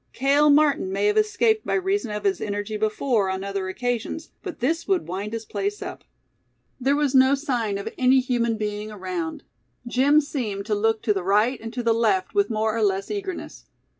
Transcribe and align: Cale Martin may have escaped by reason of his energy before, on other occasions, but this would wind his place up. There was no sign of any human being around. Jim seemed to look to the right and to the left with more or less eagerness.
Cale 0.13 0.49
Martin 0.49 0.91
may 0.91 1.05
have 1.05 1.17
escaped 1.17 1.63
by 1.63 1.75
reason 1.75 2.09
of 2.09 2.23
his 2.23 2.41
energy 2.41 2.75
before, 2.75 3.29
on 3.29 3.43
other 3.43 3.69
occasions, 3.69 4.31
but 4.41 4.59
this 4.59 4.87
would 4.87 5.07
wind 5.07 5.31
his 5.31 5.45
place 5.45 5.79
up. 5.79 6.03
There 6.79 6.95
was 6.95 7.13
no 7.13 7.35
sign 7.35 7.77
of 7.77 7.87
any 7.99 8.19
human 8.19 8.57
being 8.57 8.91
around. 8.91 9.43
Jim 9.85 10.19
seemed 10.19 10.65
to 10.65 10.73
look 10.73 11.03
to 11.03 11.13
the 11.13 11.21
right 11.21 11.59
and 11.61 11.71
to 11.73 11.83
the 11.83 11.93
left 11.93 12.33
with 12.33 12.49
more 12.49 12.75
or 12.75 12.81
less 12.81 13.11
eagerness. 13.11 13.65